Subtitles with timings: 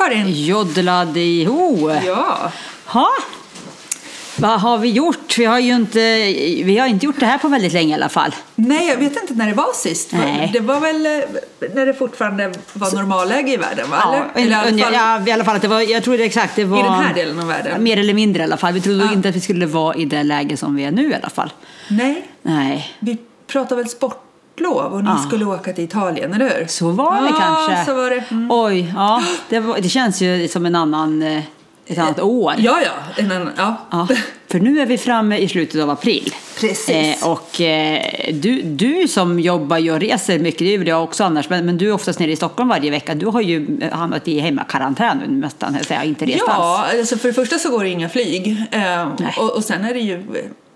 [0.00, 0.26] Karin.
[0.44, 1.90] Joddladiho!
[2.06, 2.52] Ja.
[2.86, 3.08] Ha.
[4.36, 5.38] Vad har vi gjort?
[5.38, 6.00] Vi har ju inte,
[6.64, 8.34] vi har inte gjort det här på väldigt länge i alla fall.
[8.54, 10.12] Nej, jag vet inte när det var sist.
[10.12, 10.50] Nej.
[10.52, 11.12] Det var väl eh,
[11.74, 13.96] när det fortfarande var normalläge i världen, va?
[14.34, 16.18] Ja, Eller, eller i alla fall ja, i alla fall att det var, jag tror
[16.18, 16.78] det exakt, det var...
[16.80, 17.82] i den här delen av världen.
[17.82, 18.72] Mer eller mindre i alla fall.
[18.72, 19.12] Vi trodde Ja.
[19.12, 21.52] inte att vi skulle vara i det läge som vi är nu i alla fall.
[21.88, 22.94] Nej, Nej.
[22.98, 23.90] vi pratade väl
[24.54, 25.18] sportlov och ni Ja.
[25.28, 26.66] skulle åka till Italien, eller hur?
[26.66, 27.84] Så var det ja, kanske.
[27.84, 28.24] så var det.
[28.30, 28.48] Mm.
[28.50, 29.22] Oj, ja.
[29.48, 31.42] Det, var, det känns ju som en annan, eh,
[31.86, 32.54] ett annat år.
[32.58, 33.22] Ja, ja.
[33.22, 33.76] En annan, ja.
[33.90, 34.08] Ja,
[34.48, 36.34] för nu är vi framme i slutet av april.
[36.60, 36.88] Precis.
[37.22, 41.24] Eh, och eh, du, du som jobbar och reser mycket, det är väl jag också
[41.24, 43.14] annars, men, men du är oftast nere i Stockholm varje vecka.
[43.14, 46.48] Du har ju eh, hamnat i hemmakarantän nu nästan, jag säga, inte rest alls.
[46.48, 48.64] Ja, alltså för det första så går det inga flyg.
[48.70, 50.22] Eh, och, och sen är det ju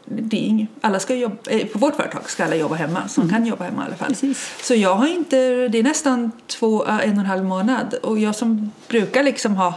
[0.06, 3.46] det är alla ska jobba, eh, på vårt företag ska alla jobba hemma, som kan
[3.46, 4.06] jobba hemma i alla fall.
[4.06, 4.12] Mm.
[4.34, 4.50] Precis.
[4.66, 5.36] Så jag har inte,
[5.68, 9.56] det är nästan två, eh, en och en halv månad och jag som brukar liksom
[9.56, 9.74] ha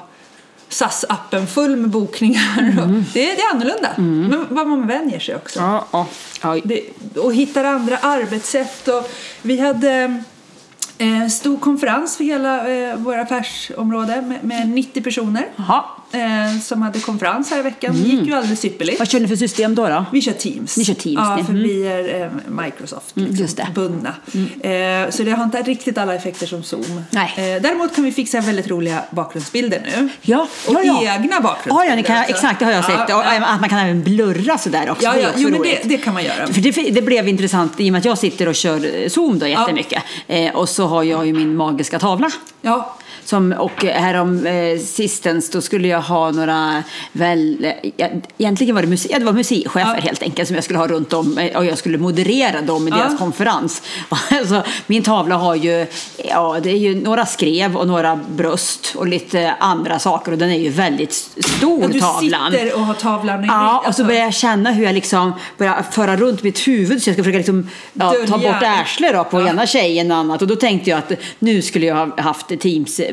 [0.69, 3.89] SAS-appen full med bokningar, och, det, är- det är annorlunda.
[3.97, 5.59] Men vad man vänjer sig också.
[5.59, 5.71] Mm.
[5.71, 6.07] Ja, ja.
[6.55, 6.61] ja.
[6.63, 6.81] Det,
[7.19, 8.87] och hittar andra arbetssätt.
[8.87, 10.23] Och vi hade
[10.97, 15.83] eh, stor konferens för hela eh, våra affärsområde med, med 90 personer Jaha.
[16.11, 17.93] Eh, som hade konferens här i veckan.
[18.03, 18.99] Det gick ju alldeles ypperligt.
[18.99, 19.87] Vad kör ni för system då?
[19.87, 20.05] då?
[20.11, 20.77] Vi kör Teams.
[20.77, 21.43] Ni kör Teams, Ja, det.
[21.43, 21.63] för Mm.
[21.63, 22.31] vi är eh,
[22.63, 23.67] Microsoft liksom, just det.
[23.75, 24.13] bundna.
[24.61, 27.01] Eh, så det har inte riktigt alla effekter som Zoom.
[27.11, 27.33] Nej.
[27.37, 30.09] Eh, däremot kan vi fixa väldigt roliga bakgrundsbilder nu.
[30.21, 31.01] Ja, Och ja, ja.
[31.15, 31.85] egna Ja, bakgrundsbilder.
[31.89, 32.95] ja, ni kan, exakt, det har jag sett.
[33.09, 33.45] Ja, ja.
[33.45, 35.03] Att man kan även blurra sådär också.
[35.03, 36.47] Ja, det är ja, också jo, men det, det kan man göra.
[36.47, 39.47] För det, det blev intressant i och med att jag sitter och kör Zoom då
[39.47, 40.03] jättemycket.
[40.27, 42.29] Eh, och så har jag ju min magiska tavla.
[42.61, 42.95] Ja,
[43.27, 47.65] Som, och härom eh, sistens då skulle jag ha några, väl,
[47.97, 49.85] eh, egentligen var det, musik, ja, det var musikchefer Ja.
[50.01, 52.91] helt enkelt som jag skulle ha runt om eh, och jag skulle moderera dem i
[52.91, 52.97] Ja.
[52.97, 53.81] deras konferens.
[54.31, 55.85] alltså, min tavla har ju,
[56.29, 60.49] ja det är ju några skrev och några bröst och lite andra saker och den
[60.51, 61.13] är ju väldigt
[61.57, 62.51] stor ja du tavlan.
[62.51, 65.33] sitter och har tavlan i Ja, och så alltså- börjar jag känna hur jag liksom
[65.57, 69.41] börjar föra runt mitt huvud så jag ska försöka liksom, ja, ta bort arslet på
[69.41, 69.47] Ja.
[69.49, 70.41] ena tjejen och annat.
[70.41, 72.51] Och då tänkte jag att nu skulle jag ha haft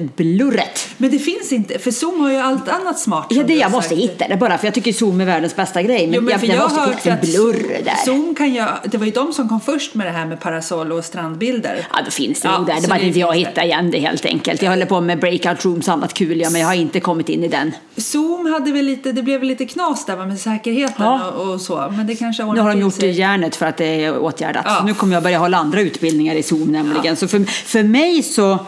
[0.09, 0.89] Teams-blurret.
[0.97, 3.27] Men det finns inte, för Zoom har ju allt annat smart.
[3.31, 4.01] Ja, det jag måste sagt.
[4.01, 6.07] hitta det bara för jag tycker Zoom är världens bästa grej.
[6.07, 7.95] Men, Jo, men jag, jag, jag måste hört en blurr där.
[8.05, 10.93] Zoom kan jag, det var ju de som kom först med det här med parasoll
[10.93, 11.87] och strandbilder.
[11.93, 12.75] Ja, då finns det Ja, nog där.
[12.81, 14.63] Det det inte jag hittar igen det helt enkelt.
[14.63, 17.29] Jag håller på med breakout rooms och annat kul, ja, men jag har inte kommit
[17.29, 17.73] in i den.
[17.97, 21.31] Zoom hade väl lite, det blev väl lite knas där med säkerheten Ja.
[21.31, 23.77] och, och så, men det kanske Nu har de gjort det i järnet för att
[23.77, 24.63] det är åtgärdat.
[24.67, 24.77] Ja.
[24.81, 27.17] Så nu kommer jag börja hålla andra utbildningar i Zoom nämligen.
[27.17, 28.59] Så för, för mig så,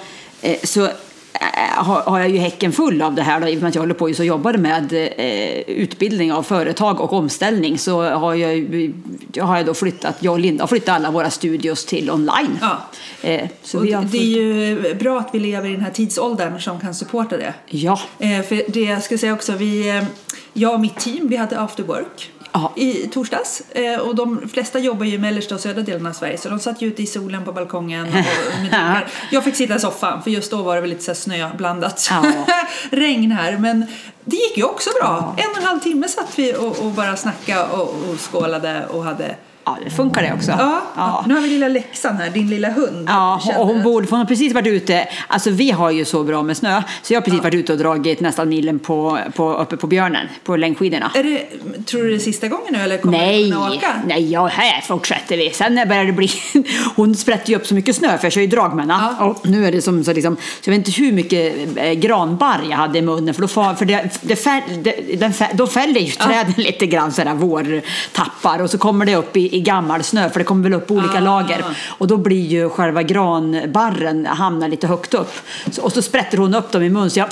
[0.43, 0.89] eh, så
[1.77, 3.83] har, har jag ju häcken full av det här då, i och med att jag
[3.83, 8.93] håller på och jobbar med eh, utbildning av företag och omställning så har jag,
[9.41, 12.59] har jag då flyttat, jag och Linda har flyttat alla våra studios till online.
[12.61, 12.79] Ja.
[13.23, 15.91] Eh, så Och vi har det är ju bra att vi lever i den här
[15.91, 17.55] tidsåldern som kan supporta det.
[17.67, 20.05] Ja, Eh, för det jag ska säga också, vi, eh,
[20.53, 22.73] jag och mitt team, vi hade after work Ja.
[22.77, 23.63] i torsdags.
[23.71, 26.59] Eh, och de flesta jobbar ju i mellersta och södra delen av Sverige så de
[26.59, 28.15] satt ju ute i solen på balkongen och.
[29.31, 32.09] Jag fick sitta i soffan för just då var det väl lite så här snöblandat
[32.11, 32.33] Ja.
[32.91, 33.59] regn här.
[33.59, 33.87] Men
[34.25, 35.37] det gick ju också bra.
[35.39, 39.05] En och en halv timme satt vi och, och bara snackade och, och skålade och
[39.05, 40.51] hade ja, det funkar det också.
[40.51, 41.25] Ja, Ja.
[41.29, 43.05] nu har vi lilla Leksand här, din lilla hund.
[43.09, 46.05] Ja, och hon, att- bor, för hon har precis varit ute, alltså vi har ju
[46.05, 49.19] så bra med snö, så jag har precis varit ute och dragit nästan milen på,
[49.37, 51.11] på, uppe på Björnen, på längdskidorna.
[51.15, 51.47] Är det,
[51.87, 54.03] tror du det är sista gången nu eller kommer Nej, du åka?
[54.07, 55.51] nej, ja, här fortsätter vi.
[55.51, 56.31] Sen när börjar det bli,
[56.97, 59.15] hon sprätter ju upp så mycket snö för jag kör ju drag med henne.
[59.19, 59.25] Ja.
[59.25, 62.61] Och nu är det som så liksom, så jag vet inte hur mycket eh, granbarr
[62.71, 65.67] jag hade i munnen för, då, far- för det, det, fäll, det, den fäll, då
[65.67, 70.03] fäller ju träden lite grann sådär vårtappar och så kommer det upp i, i gammal
[70.03, 71.21] snö för det kommer väl upp olika Ah.
[71.21, 75.33] lager och då blir ju själva granbarren hamnar lite högt upp
[75.71, 77.29] så, och så sprätter hon upp dem i mun så jag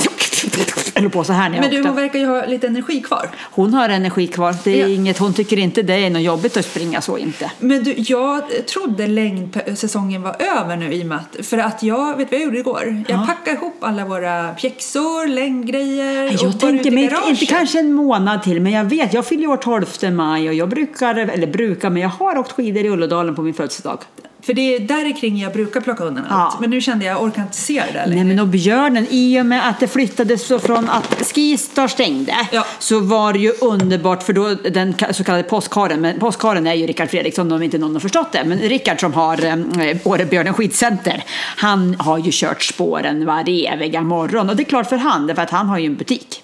[0.94, 1.88] höll på så här när jag Men du, åkte.
[1.88, 3.28] hon verkar ju ha lite energi kvar.
[3.50, 4.54] Hon har energi kvar.
[4.64, 4.94] Det är Ja.
[4.94, 7.50] inget, hon tycker inte det är något jobbigt att springa så inte.
[7.60, 12.16] Men du, jag trodde längdsäsongen var över nu i och med att, för att jag,
[12.16, 13.04] vet vad jag gjorde igår?
[13.08, 17.92] Jag packade ihop alla våra pjäxor, längdgrejer och Jag ut tänker mig inte kanske en
[17.92, 21.90] månad till, men jag vet, jag fyller år 12 maj och jag brukar, eller brukar,
[21.90, 23.98] men jag har åkt skidor i Ulledalen på min födelsedag.
[24.46, 26.52] För det är där kring jag brukar plocka undan allt.
[26.54, 26.60] Ja.
[26.60, 28.24] Men nu kände jag, jag orkar inte se det där längre.
[28.24, 32.34] Nej men och björnen, i och med att det flyttades så från att Skistar stängde
[32.52, 32.66] Ja.
[32.78, 36.86] så var det ju underbart för då den så kallade påskharen, men påskharen är ju
[36.86, 41.24] Rickard Fredriksson om inte någon har förstått det, men Rickard som har eh, Årebjörnen skidcenter,
[41.56, 45.42] han har ju kört spåren varje eviga morgon och det är klart för han, därför
[45.42, 46.43] att han har ju en butik.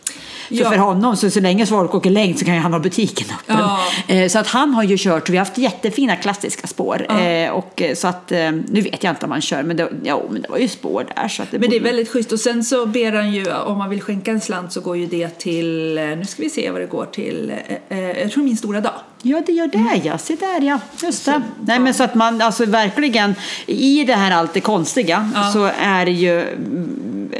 [0.50, 0.70] Så Ja.
[0.70, 3.56] för honom, så, så länge folk åker längd så kan ju han ha butiken öppen.
[3.58, 4.14] Ja.
[4.14, 7.06] Eh, Så att han har ju kört, vi har haft jättefina klassiska spår.
[7.20, 8.30] Eh, Och eh, så att,
[8.68, 11.06] nu vet jag inte om han kör, men det, jo, men det var ju spår
[11.16, 11.28] där.
[11.28, 12.32] Så att det Men det är väldigt schysst.
[12.32, 15.06] Och sen så ber han ju, om man vill skänka en slant så går ju
[15.06, 17.52] det till, nu ska vi se vad det går till,
[18.22, 18.92] jag tror min stora dag.
[19.22, 20.18] Ja, det gör det ja.
[20.18, 20.78] Se där ja.
[21.02, 21.42] Just det.
[21.64, 23.34] Nej, men så att man alltså verkligen,
[23.66, 25.50] i det här allt det konstiga Ja.
[25.52, 27.32] så är det ju mm,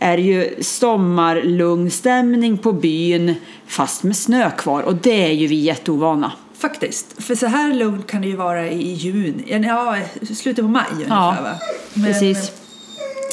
[0.00, 3.34] är ju sommarlugn på byn
[3.66, 6.32] fast med snö kvar och det är ju vi jätteovana.
[6.58, 7.22] Faktiskt.
[7.22, 9.96] För så här lugnt kan det ju vara i juni, ja,
[10.34, 11.58] slutet på maj ungefär Ja, va?
[11.94, 12.52] Men- Precis.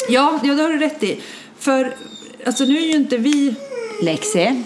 [0.10, 1.22] Ja, ja, det har du rätt i.
[1.60, 1.96] För
[2.46, 3.56] alltså nu är ju inte vi...
[4.02, 4.64] Lexi,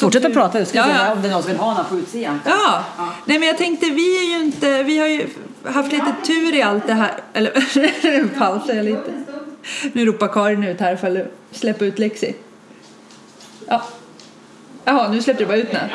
[0.00, 0.58] fortsätt att prata.
[0.58, 1.12] Jag ska ja, ja.
[1.12, 2.40] om det är någon som vill ha någon på utsidan.
[2.46, 2.84] Ja,
[3.24, 5.28] nej men jag tänkte vi är ju inte, vi har ju
[5.64, 9.12] haft lite tur i allt det här, eller pausar jag lite.
[9.92, 12.34] Nu ropar Karin ut här för att släppa ut Lexi.
[13.68, 13.82] Ja.
[14.84, 15.88] Jaha, nu släppte du bara ut den.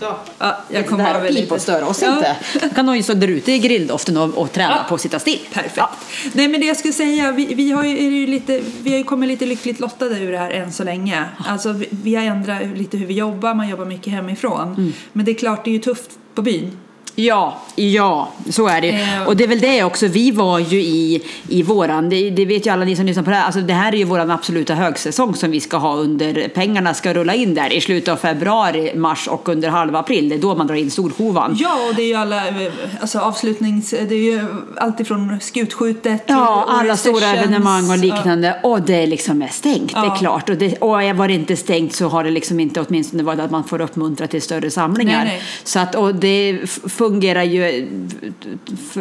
[0.00, 0.04] Så.
[0.38, 1.54] Ja, jag Det kommer här över pip lite.
[1.54, 2.16] och störa oss Ja.
[2.16, 2.68] inte.
[2.74, 4.84] Kan hon ju där ute i grilldoften och, och träna Ja.
[4.88, 5.38] på att sitta still.
[5.52, 5.76] Perfekt.
[5.76, 5.90] Ja.
[6.32, 9.28] Nej men det jag skulle säga, vi, vi, har ju lite, vi har ju kommit
[9.28, 11.24] lite lyckligt lottade ur det här än så länge.
[11.46, 14.74] Alltså vi, vi har ändrat lite hur vi jobbar, man jobbar mycket hemifrån.
[14.78, 14.92] Mm.
[15.12, 16.76] Men det är klart, det är ju tufft på byn.
[17.20, 18.88] Ja, ja, så är det.
[18.90, 19.22] Eh.
[19.26, 22.66] Och det är väl det också, vi var ju i, i våran, det, det vet
[22.66, 24.74] ju alla ni som lyssnar på det här, alltså det här är ju våran absoluta
[24.74, 28.92] högsäsong som vi ska ha under, pengarna ska rulla in där i slutet av februari,
[28.96, 31.56] mars och under halva april, det är då man drar in storkovan.
[31.60, 33.90] Ja, och det är ju alla eh, alltså avslutnings...
[33.90, 34.40] Det är ju
[34.76, 38.60] allt ifrån skutskjutet till Ja, alla stora evenemang och liknande.
[38.62, 40.14] Och det liksom är stängt, det är Ja.
[40.16, 40.48] klart.
[40.48, 43.50] Och, det, och var det inte stängt så har det liksom inte åtminstone varit att
[43.50, 45.18] man får uppmuntra till större samlingar.
[45.24, 45.42] Nej, nej.
[45.64, 47.88] Så att, och det f- fungerar ju...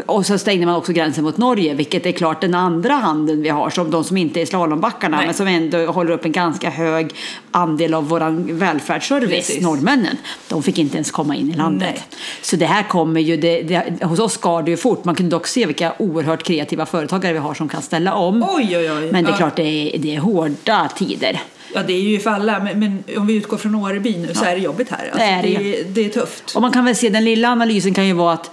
[0.06, 3.50] Och så stängde man också gränsen mot Norge, vilket är klart den andra handen vi
[3.50, 5.26] har, som de som inte är slalombackarna, Nej.
[5.26, 7.14] men som ändå håller upp en ganska hög
[7.52, 9.64] andel av vår välfärdsservice, Precis.
[9.64, 10.18] norrmännen.
[10.50, 11.94] De fick inte ens komma in i landet.
[11.94, 12.20] Nej.
[12.42, 15.06] Så det här kommer ju, det, det, hos oss skar det ju fort.
[15.06, 18.44] Man kunde dock se vilka oerhört kreativa företagare vi har som kan ställa om.
[18.44, 19.12] Oj, oj, oj.
[19.12, 21.42] Men det är klart, det är, det är hårda tider.
[21.74, 22.60] Ja, det är ju för alla.
[22.60, 24.98] Men, men om vi utgår från Åreby nu så är det jobbigt här.
[24.98, 26.56] Alltså, Det är det det, det är tufft.
[26.56, 28.52] Och man kan väl se, den lilla analysen kan ju vara att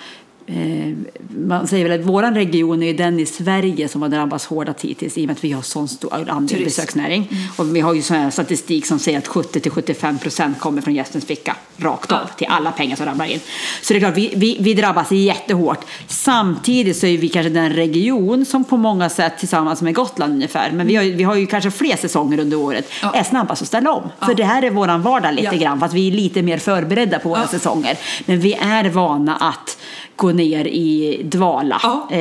[1.28, 5.18] man säger väl att vår region är den i Sverige som har drabbats hårdast hittills
[5.18, 6.64] i och med att vi har sån stor andel Turism.
[6.64, 7.28] besöksnäring.
[7.56, 11.24] Och vi har ju sån här statistik som säger att 70-75 procent kommer från gästens
[11.24, 13.40] ficka rakt av till alla pengar som ramlar in.
[13.82, 15.84] Så det är klart, vi, vi, vi drabbas jättehårt.
[16.06, 20.70] Samtidigt så är vi kanske den region som på många sätt tillsammans med Gotland ungefär,
[20.70, 23.12] men vi har, vi har ju kanske fler säsonger under året, Ja.
[23.14, 24.02] är snabbast att ställa om.
[24.26, 25.60] För det här är våran vardag lite Ja.
[25.60, 27.46] grann, för att vi är lite mer förberedda på våra Ja.
[27.46, 27.98] säsonger.
[28.26, 29.78] Men vi är vana att
[30.16, 31.80] gå ner i dvala.
[31.82, 32.16] Ja, Eh,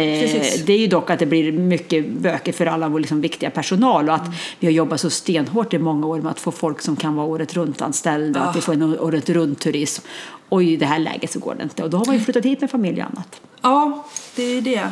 [0.65, 4.09] det är ju dock att det blir mycket böcker för alla vår liksom viktiga personal
[4.09, 4.33] och att Mm.
[4.59, 7.27] vi har jobbat så stenhårt i många år med att få folk som kan vara
[7.27, 8.45] året runt anställda, Ja.
[8.45, 10.03] att vi får en året runt turism.
[10.49, 11.83] Och i det här läget så går det inte.
[11.83, 13.41] Och då har man ju flyttat hit med familj och annat.
[13.61, 14.05] Ja,
[14.35, 14.87] det är det.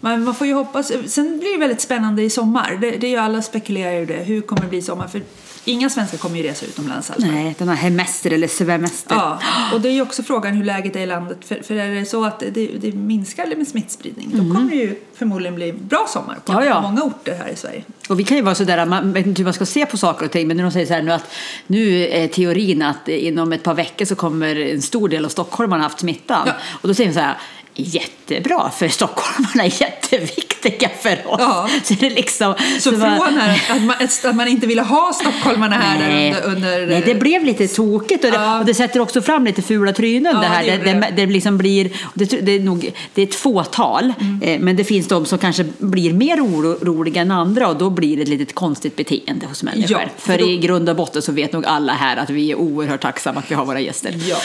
[0.00, 0.92] Men man får ju hoppas.
[1.06, 2.78] Sen blir det väldigt spännande i sommar.
[2.80, 4.14] Det, det är ju alla spekulerar ju det.
[4.24, 5.06] Hur kommer det bli i sommar?
[5.06, 5.22] För
[5.66, 7.10] inga svenskar kommer ju resa utomlands.
[7.10, 7.26] Alltså.
[7.30, 9.14] Nej, den här hemester eller svemester.
[9.14, 9.38] Ja,
[9.72, 11.38] och det är ju också frågan hur läget är i landet.
[11.40, 14.96] För, för är det så att det, det minskar med smittspridning då kommer det ju
[15.14, 16.64] förmodligen bli bra sommar på Mm.
[16.64, 16.80] Ja, ja.
[16.80, 17.82] många orter här i Sverige.
[18.08, 20.24] Och vi kan ju vara sådär, man vet inte hur man ska se på saker
[20.24, 21.30] och ting, men när de säger så här nu att
[21.66, 25.82] nu är teorin att inom ett par veckor så kommer en stor del av stockholmarna
[25.82, 26.42] haft smittan.
[26.46, 26.52] Ja.
[26.82, 27.36] Och då säger vi så här,
[27.76, 31.36] jättebra, för stockholmarna är jätteviktiga för oss.
[31.38, 31.68] Ja.
[31.84, 33.96] Så det liksom, Så bara- från här att man,
[34.30, 36.34] att man inte ville ha stockholmarna här Nej.
[36.44, 36.86] under, under...
[36.86, 38.58] Nej, det blev lite tokigt och det, Ja.
[38.60, 40.64] och det sätter också fram lite fula trynen Ja, det här.
[40.64, 44.42] det Det, det, det liksom blir, det, det, är nog, det är ett fåtal, Mm.
[44.42, 48.16] eh, men det finns de som kanske blir mer oroliga än andra och då blir
[48.16, 50.00] det ett litet konstigt beteende hos människor.
[50.00, 52.50] Ja, för för då- i grund och botten så vet nog alla här att vi
[52.50, 54.14] är oerhört tacksamma att vi har våra gäster.
[54.28, 54.36] Ja,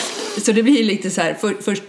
[0.42, 1.84] så det blir lite så här, för, först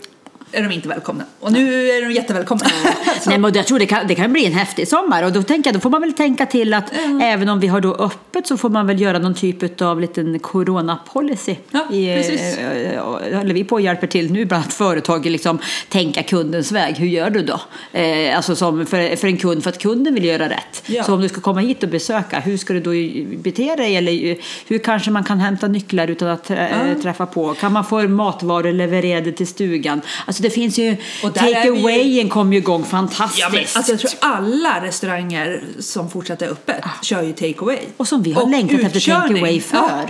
[0.53, 2.65] är de inte välkomna och nu är de jättevälkomna.
[3.27, 5.69] Nej, men jag tror det kan, det kan bli en häftig sommar och då, tänker
[5.69, 6.93] jag, då får man väl tänka till att
[7.23, 10.39] även om vi har då öppet så får man väl göra någon typ av liten
[10.39, 11.57] coronapolicy.
[11.71, 12.59] Ja, I, precis.
[12.59, 16.73] eh, eh, håller vi på och hjälper till nu bland annat företag liksom tänka kundens
[16.73, 16.97] väg.
[16.97, 17.61] Hur gör du då?
[17.93, 20.83] Eh, alltså som för, för en kund, för att kunden vill göra rätt.
[20.87, 21.05] Ja.
[21.05, 22.91] Så om du ska komma hit och besöka, hur ska du då
[23.39, 23.97] bete dig?
[23.97, 24.37] Eller
[24.69, 26.59] hur kanske man kan hämta nycklar utan att eh,
[27.03, 27.55] träffa på?
[27.55, 30.01] Kan man få matvaror levererade till stugan?
[30.27, 31.71] Alltså det finns ju, Och där är take
[32.05, 33.41] vi kom ju igång fantastiskt.
[33.41, 37.79] Ja, men alltså jag tror alla restauranger som fortsätter öppet kör ju take away.
[37.97, 39.29] Och som vi har Och längtat efter utkörning.
[39.29, 39.77] take away för.
[39.77, 40.03] Ja.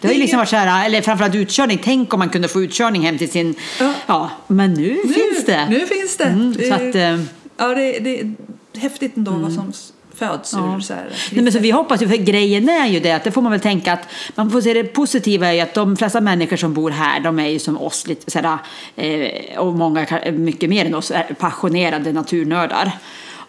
[0.00, 1.80] Det har ju liksom varit så här, eller framförallt utkörning.
[1.84, 3.54] Tänk om man kunde få utkörning hem till sin...
[3.80, 4.30] Ja, Ja.
[4.46, 5.66] men nu, finns det.
[5.70, 6.24] Nu finns det.
[6.24, 7.20] Mm, det så att, eh,
[7.56, 8.34] ja, det, det är
[8.80, 9.72] häftigt ändå vad som
[10.18, 10.76] föds Ja.
[10.76, 13.24] ur så här Nej, men så vi hoppas ju, för grejen är ju det att
[13.24, 16.20] det får man väl tänka att man får se det positiva i att de flesta
[16.20, 18.58] människor som bor här, de är ju som oss lite sådär,
[18.96, 22.90] eh, och många mycket mer än oss, är passionerade naturnördar.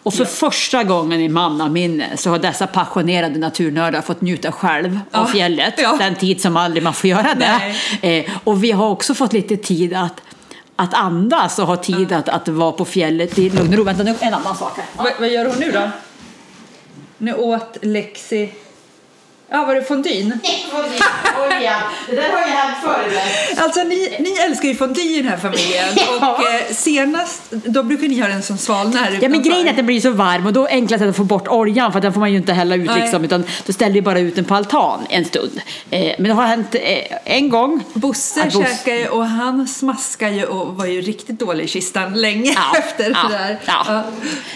[0.02, 5.26] Och för första gången i mannaminne så har dessa passionerade naturnördar fått njuta själv av
[5.26, 5.26] Ja.
[5.26, 5.96] fjället, Ja.
[5.98, 7.74] den tid som aldrig man får göra det.
[8.08, 10.20] Eh, och vi har också fått lite tid att
[10.80, 13.84] att andas och ha tid att, att vara på fjället i lugn och ro.
[13.84, 14.84] Vänta, nu en annan sak här.
[14.96, 15.90] Vad, vad gör hon nu då?
[17.18, 18.52] Nu åt Lexi...
[19.50, 20.38] Ja, var det fondyn?
[20.42, 21.76] Oj, ja.
[22.10, 23.20] Det där har ju hänt förr.
[23.62, 25.88] Alltså ni, ni älskar ju fondue i den här familjen
[26.20, 26.32] Ja.
[26.36, 29.50] och eh, senast då brukar ni ha den som svalnar Ja men utanför.
[29.50, 31.92] grejen är att den blir så varm och då är enklast att få bort oljan
[31.92, 33.00] för den får man ju inte hälla ut Nej.
[33.00, 35.60] liksom utan då ställer vi bara ut den på altan en stund.
[35.90, 36.80] Eh, men det har hänt eh,
[37.24, 37.84] en gång.
[37.94, 41.68] Bosse Att Bosse- käkar ju och han smaskar ju och var ju riktigt dålig i
[41.68, 43.58] kistan länge Ja, efter ja, det där.
[43.66, 44.04] ja.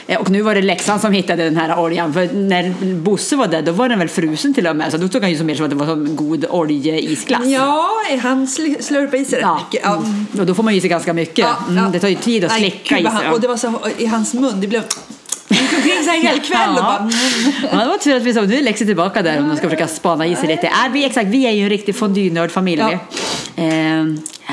[0.07, 3.47] Eh, Och nu var det Leksand som hittade den här oljan för när Bosse var
[3.47, 5.47] där då var den väl frusen till och med så då tog han ju som
[5.47, 7.47] mer som att det var som god oljeisglass.
[7.47, 7.91] Ja,
[8.23, 9.81] han sl- slurpar i sig rätt Ja, mycket.
[9.85, 9.97] Ja.
[9.97, 10.27] mm.
[10.39, 11.39] Och då får man ju sig ganska mycket.
[11.39, 11.91] Ja, Mm, ja.
[11.93, 13.31] Det tar ju tid att slicka i sig.
[13.33, 14.83] Och det var så i hans mun, det blev...
[15.49, 17.11] Han gick omkring så här hela kväll och bara...
[17.73, 19.67] Ja, det var tur att vi sa, nu är Lexi tillbaka där om de ska
[19.69, 20.67] försöka spana i sig lite.
[20.67, 22.81] Är vi, exakt, vi är ju en riktig fondynördfamilj.
[22.83, 22.91] Ja.
[23.57, 24.05] Eh,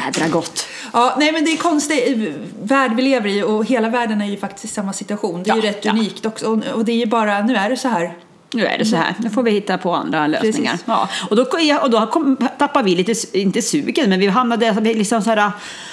[0.06, 0.66] jädra gott.
[0.94, 2.34] Ja, nej men det är konstigt eh,
[2.64, 5.44] värld vi lever i och hela världen är ju faktiskt i samma situation.
[5.44, 5.92] Det är ju Ja, rätt ja.
[5.92, 8.14] unikt också och, och det är ju bara, nu är det så här.
[8.52, 10.72] Nu är det så här, nu får vi hitta på andra lösningar.
[10.72, 10.88] Precis.
[10.88, 11.10] Ja.
[11.30, 11.46] Och då,
[11.82, 15.52] och då kom, tappar vi lite, inte sugen, men vi hamnade liksom så här...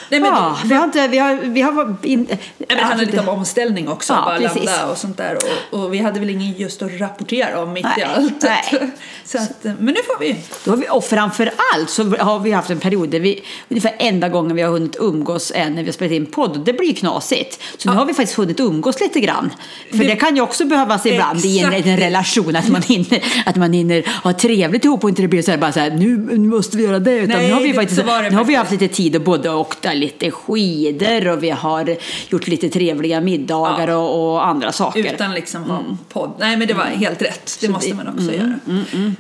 [0.09, 3.07] Nej, men ja, vi har inte, vi har, vi har in, Nej, men det handlar
[3.07, 4.65] lite om omställning också, Ja, bara precis.
[4.65, 5.39] landa och sånt där.
[5.73, 8.43] Och, och vi hade väl ingen just att rapportera om mitt i Nej, allt.
[8.43, 8.91] nej.
[9.25, 10.37] Så att, men nu får vi.
[10.65, 13.95] Då har vi, och framför allt så har vi haft en period där vi ungefär
[13.99, 16.65] enda gången vi har hunnit umgås är när vi har spelat in podd.
[16.65, 17.61] Det blir ju knasigt.
[17.79, 19.53] Så nu har vi faktiskt hunnit umgås lite grann.
[19.91, 21.87] För det, Det- kan ju också behövas ibland i en, Exakt.
[21.87, 25.43] en relation att man hinner, att man hinner ha trevligt ihop och inte det blir
[25.43, 27.13] så här bara så här nu, nu måste vi göra det.
[27.17, 29.93] Utan Nej, nu har vi faktiskt, nu har vi haft lite tid att både åka
[29.97, 31.97] lite skidor och vi har
[32.29, 33.97] gjort lite trevliga middagar Ja.
[33.97, 35.13] och, och andra saker.
[35.15, 36.33] Utan liksom ha podd.
[36.39, 37.59] Nej men det var helt rätt.
[37.61, 38.55] Det måste det- man också göra.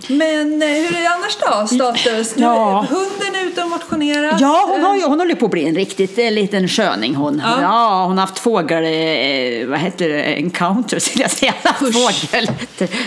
[0.08, 1.66] Men eh, hur är det annars då?
[1.76, 2.34] Status?
[2.36, 2.86] Ja.
[2.90, 4.36] Hunden är ute och motionerar.
[4.40, 7.42] Ja, hon, har ju, hon håller på att bli en riktigt eh, liten sköning hon.
[7.44, 7.62] Ja.
[7.62, 8.04] Ja.
[8.08, 11.54] hon har haft fågel, eh, vad heter det, encounter skulle jag säga.
[11.78, 12.48] Fågel.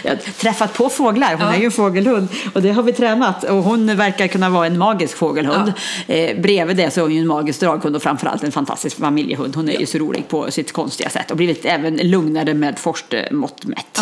[0.03, 1.53] Jag har träffat på fåglar, hon Ja.
[1.53, 4.77] är ju en fågelhund och det har vi tränat och hon verkar kunna vara en
[4.77, 5.73] magisk fågelhund.
[6.07, 9.55] Eh, bredvid det så är hon ju en magisk draghund och framförallt en fantastisk familjehund.
[9.55, 13.65] Hon är ju så rolig på sitt konstiga sätt och blivit även lugnare med forstmått
[13.65, 13.99] mätt.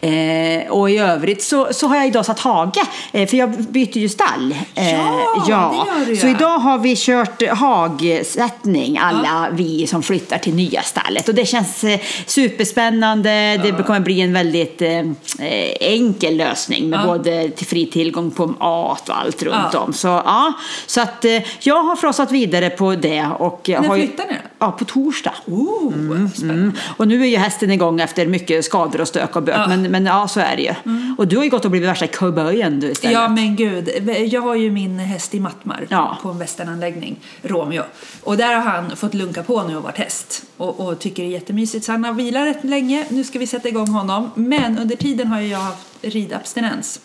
[0.00, 0.08] Ja.
[0.08, 2.80] Eh, och i övrigt så, så har jag idag satt hage,
[3.12, 4.54] eh, för jag byter ju stall.
[4.74, 6.30] Eh, Ja, det gör du, Så ja.
[6.30, 11.28] idag har vi kört hagsättning, alla vi som flyttar till nya stallet.
[11.28, 13.60] Och det känns eh, superspännande.
[13.62, 15.06] Det kommer bli en väldigt eh, eh,
[15.80, 17.06] enkel lösning med Ja.
[17.06, 19.78] både till fri tillgång på mat och allt runt Ja.
[19.78, 19.92] om.
[19.92, 20.52] Så, ja,
[20.86, 21.24] så att
[21.60, 23.26] jag har frossat vidare på det.
[23.38, 24.38] Och jag När flyttar ni då?
[24.58, 25.34] Ja, på torsdag.
[25.46, 25.92] Oh,
[26.34, 26.62] spännande.
[26.62, 26.72] Mm.
[26.96, 29.56] Och nu är ju hästen igång efter mycket skador och stök och bök.
[29.56, 29.66] Ja.
[29.68, 30.74] Men, men ja, så är det ju.
[31.18, 33.14] Och du har ju gått och blivit värsta cowboyen du istället.
[33.14, 33.90] Ja men gud,
[34.26, 36.18] jag har ju min häst i Mattmar Ja.
[36.22, 37.82] på en västernanläggning, Romeo.
[38.22, 40.42] Och där har han fått lunka på nu och varit häst.
[40.56, 41.84] Och, och tycker det är jättemysigt.
[41.84, 44.30] Så han har vilat rätt länge, nu ska vi sätta igång honom.
[44.34, 47.00] Men under tiden har jag haft ridabstinens.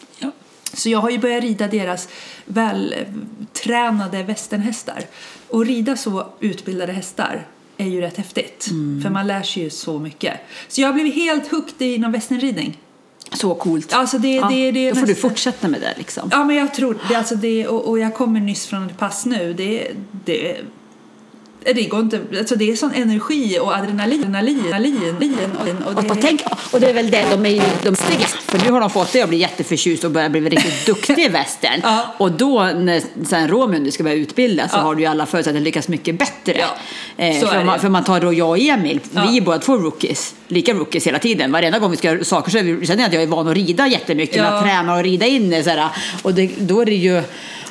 [0.73, 2.07] Så jag har ju börjat rida deras
[2.45, 5.03] vältränade västernhästar.
[5.49, 7.47] Och rida så utbildade hästar
[7.77, 8.67] är ju rätt häftigt.
[8.71, 9.01] Mm.
[9.01, 10.33] För man lär sig ju så mycket.
[10.67, 12.77] Så jag har blivit helt hooked inom västernridning.
[13.33, 13.93] Så coolt.
[13.93, 16.29] Alltså det, Ja, det, det då får du nästan- fortsätta med det liksom.
[16.31, 17.15] Ja, men jag tror det.
[17.15, 19.53] Alltså det och, och jag kommer nyss från ett pass nu.
[19.53, 19.91] Det,
[20.25, 20.57] det,
[21.73, 22.21] det går inte.
[22.37, 24.23] Alltså det är sån energi och adrenalin.
[24.23, 27.63] adrenalin, adrenalin och, och Och, det, och, tänk, och det är väl det, de är
[27.83, 28.27] de stiga.
[28.27, 31.27] För nu har de fått det att bli jätteförtjust och börjar bli riktigt duktig i
[31.27, 31.79] västern.
[31.83, 32.15] Ja.
[32.17, 34.81] Och då när sen Romeo nu ska börja utbilda så Ja.
[34.81, 36.57] har du ju alla förutsättningar att lyckas mycket bättre.
[36.59, 36.77] Ja,
[37.19, 40.35] Eh, för, man, för man tar då jag och Emil, vi är båda två rookies.
[40.47, 41.51] Lika rookies hela tiden.
[41.51, 43.87] Varenda gång vi ska göra saker så känner jag att jag är van att rida
[43.87, 44.35] jättemycket.
[44.35, 44.43] Ja.
[44.43, 45.63] Med att träna och rida in det.
[45.63, 45.89] Så här,
[46.21, 47.21] och det, då är det ju...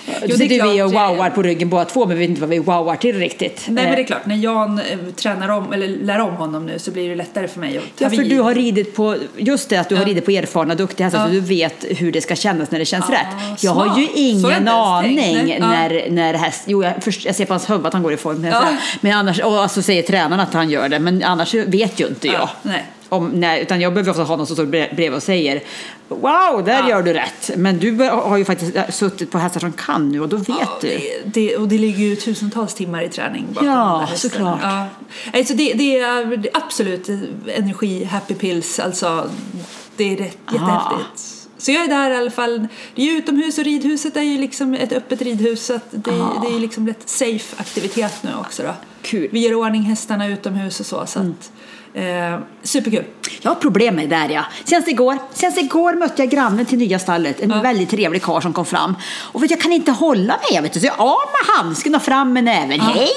[0.07, 2.59] är sitter vi och wowar på ryggen båda två men vi vet inte vad vi
[2.59, 3.63] wowar till riktigt.
[3.69, 6.67] Nej men det är Eh, klart, när Jan eh, tränar om, eller lär om honom
[6.67, 8.31] nu så blir det lättare för mig att ta Ja, för vid.
[8.31, 10.09] du har ridit på, just det att du har Ja.
[10.09, 11.27] ridit på erfarna duktiga hästar Ja.
[11.27, 13.63] så du vet hur det ska kännas när det känns Ja, rätt.
[13.65, 13.99] Jag har smart.
[13.99, 15.69] ju har jag ingen aning ja.
[15.69, 18.17] när, när häst, jo jag, först, jag ser på hans huvud att han går i
[18.17, 18.43] form.
[18.43, 18.79] säga.
[19.01, 22.27] Men annars, och så säger tränaren att han gör det men annars vet ju inte
[22.27, 22.35] jag.
[22.37, 22.85] Ja, nej.
[23.09, 25.61] Om, nej, utan jag behöver ofta ha någon som står bre- bredvid och säger
[26.09, 26.89] Wow, där Ja.
[26.89, 27.51] gör du rätt.
[27.57, 30.49] Men du har ju faktiskt äh, suttit på hästar som kan nu och då vet
[30.49, 30.89] Ja, du.
[30.89, 34.59] det, det, och det ligger ju tusentals timmar i träning bakom Ja, såklart.
[34.63, 34.87] Ja.
[35.35, 37.09] Alltså det, det är absolut
[37.49, 39.31] energi, happy pills, alltså
[39.97, 41.33] Det är rätt, jättehäftigt.
[41.59, 42.67] Så jag är där i alla fall.
[42.95, 46.11] Det är ju utomhus och ridhuset är ju liksom ett öppet ridhus så att det,
[46.11, 46.45] Aha.
[46.49, 48.73] det är liksom rätt safe aktivitet nu också då.
[49.03, 49.29] Kul.
[49.33, 51.07] Vi gör ordning hästarna utomhus och så.
[51.07, 51.53] så att,
[51.97, 53.05] eh, superkul.
[53.43, 54.45] Jag har problem med det där ja.
[54.65, 57.41] Senast igår, senast igår mötte jag grannen till nya stallet.
[57.41, 58.97] En väldigt trevlig karl som kom fram.
[59.33, 60.63] Och vet, jag kan inte hålla mig.
[60.63, 60.81] Vet du.
[60.81, 62.81] Så jag av med handsken och fram med näven.
[62.81, 63.11] Hej!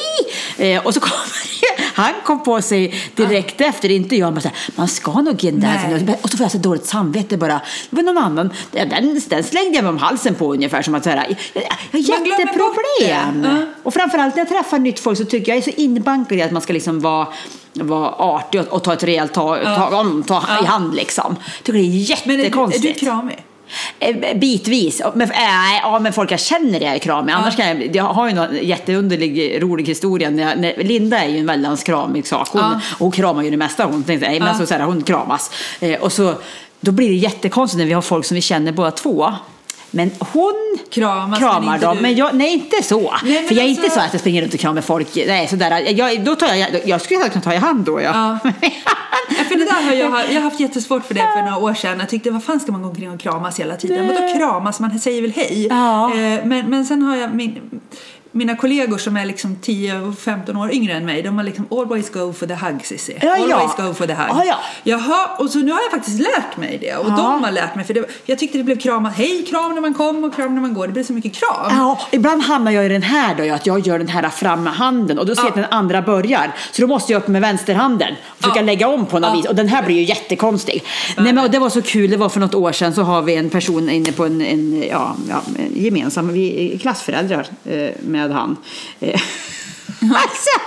[0.58, 1.50] Eh, och så kommer
[1.94, 4.34] han kom på sig direkt efter, inte jag.
[4.34, 6.00] Men så här, man ska nog där.
[6.06, 6.18] Nej.
[6.22, 7.62] Och så får jag så dåligt samvete bara.
[7.90, 8.54] Det var någon annan.
[8.72, 12.16] Den, den slängde jag mig om halsen på ungefär som att så här, jag, jag
[12.16, 13.44] har Man jätteproblem.
[13.44, 13.66] Ja.
[13.84, 16.52] Och framförallt när jag träffar nytt folk så tycker jag är så inbankad i att
[16.52, 17.28] man ska liksom vara
[17.74, 21.36] vara artig och, och ta ett rejält tag, tag om, ta i hand liksom.
[21.64, 23.00] Tycker det är Men är du, är jättekonstigt.
[23.00, 23.46] du kramig?
[24.00, 25.02] Eh, Bitvis.
[25.14, 25.38] Men, äh,
[25.82, 27.34] ja, men folk jag känner är kramig.
[27.34, 30.30] Annars kan jag, jag har ju någon jätteunderlig, rolig historia.
[30.30, 32.50] När jag, när, Linda är ju en väldigt kramig sak.
[32.52, 32.72] Hon, Ja.
[32.94, 33.86] och hon kramar ju det mesta.
[33.86, 34.58] Hon tänkte, nej, men Ja.
[34.58, 35.52] så, så här, hon kramas.
[35.80, 36.34] Eh, och så,
[36.80, 39.34] då blir det jättekonstigt när vi har folk som vi känner båda två.
[39.92, 41.96] Men hon Kramas, men kramar inte dem.
[41.96, 42.02] du.
[42.02, 43.00] Men jag, nej, inte så.
[43.24, 45.16] Nej, men För jag är alltså- inte så att jag springer runt och kramar folk.
[45.16, 45.82] Nej, sådär.
[45.92, 48.02] Jag, då tar jag, jag skulle kunna ta i hand då.
[48.02, 48.38] Ja.
[48.44, 48.52] Ja.
[49.38, 51.74] Ja, för det där har jag, jag har haft jättesvårt för det för några år
[51.74, 52.00] sedan.
[52.00, 54.08] Jag tyckte, vad fan ska man gå omkring och kramas hela tiden?
[54.08, 54.80] Vadå kramas?
[54.80, 55.68] Man säger väl hej?
[55.70, 56.14] Ja.
[56.14, 57.60] Eh, Men, men sen har jag min,
[58.32, 61.68] mina kollegor som är liksom 10 och 15 år yngre än mig, de har liksom
[61.72, 63.18] always go for the hug Cissi.
[63.22, 63.56] Ja, ja.
[63.56, 64.28] always go for the hug.
[64.30, 64.56] Ja, ja.
[64.84, 66.96] Jaha, och så nu har jag faktiskt lärt mig det.
[66.96, 67.16] Och Ja.
[67.16, 69.94] de har lärt mig, för det, jag tyckte det blev kramat, hej kram när man
[69.94, 70.88] kom och kram när man går.
[70.88, 71.68] Det blev så mycket kram.
[71.70, 75.26] Ja, ibland hamnar jag i den här då, att jag gör den här framhanden och
[75.26, 75.50] då ser jag Ja.
[75.50, 76.52] att den andra börjar.
[76.72, 79.46] Så då måste jag upp med vänsterhanden och försöka lägga om på något vis.
[79.46, 80.84] Och den här blir ju jättekonstig.
[81.18, 83.36] Nej, men, det var så kul, det var för något år sedan så har vi
[83.36, 87.90] en person inne på en, en ja, ja, en gemensam, vi är klassföräldrar eh,
[88.28, 88.58] med han.
[89.00, 89.10] Eh,
[90.02, 90.60] alltså,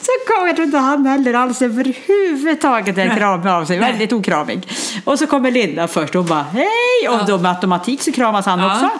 [0.00, 4.68] så kom jag tror inte han heller alls överhuvudtaget en kram av sig, väldigt okramig.
[5.04, 8.58] Och så kommer Linda först och bara hej och då med automatik så kramas han
[8.60, 8.72] Ja.
[8.74, 8.90] också.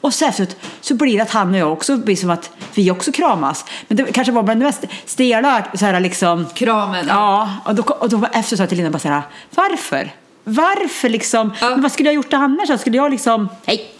[0.00, 2.90] Och så efteråt så blir det att han och jag också blir som att vi
[2.90, 3.64] också kramas.
[3.88, 6.46] Men det kanske var bland det mest stela så här liksom.
[6.54, 7.06] Kramen.
[7.08, 9.22] Ja, och då, och då efter sa jag till Linda bara så här,
[9.54, 10.10] varför?
[10.44, 11.52] Varför liksom?
[11.60, 11.70] Ja.
[11.70, 12.80] Men vad skulle jag gjort annars?
[12.80, 13.90] Skulle jag liksom, hej,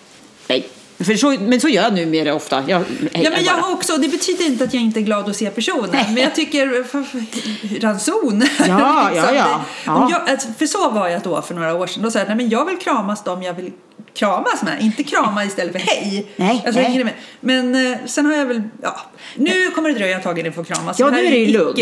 [0.48, 0.68] hej.
[0.98, 2.64] För så, men så gör jag numera ofta.
[2.66, 3.72] Jag, Ja, men jag bara.
[3.72, 6.80] också, det betyder inte att jag inte är glad att se personen, men jag tycker
[6.80, 8.42] f- f- ranson.
[8.68, 9.32] Ja, ja, ja.
[9.32, 9.48] Det-
[9.86, 9.94] Ja.
[10.04, 12.02] Om jag, för så var jag då för några år sedan.
[12.02, 13.72] Då sa jag nej, men jag vill kramas dem jag vill
[14.14, 16.26] kramas med, inte krama istället för hej.
[16.36, 17.14] Nej, alltså, nej.
[17.40, 19.00] Men eh, sen har jag väl, ja,
[19.36, 20.98] nu kommer det dröja ett tag innan jag får kramas.
[20.98, 21.78] Ja, nu är det ju lugnt.